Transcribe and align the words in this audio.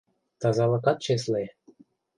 Тазалыкат 0.39 0.97
чесле. 1.05 1.43